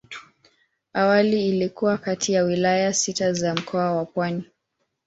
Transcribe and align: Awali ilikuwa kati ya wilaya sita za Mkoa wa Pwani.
Awali 0.93 1.49
ilikuwa 1.49 1.97
kati 1.97 2.33
ya 2.33 2.43
wilaya 2.43 2.93
sita 2.93 3.33
za 3.33 3.55
Mkoa 3.55 3.91
wa 3.95 4.05
Pwani. 4.05 4.43